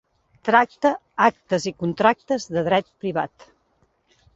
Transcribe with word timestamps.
Tracta 0.47 0.93
actes 1.27 1.69
i 1.73 1.75
contractes 1.85 2.51
de 2.57 2.67
dret 2.71 2.93
privat. 3.05 3.51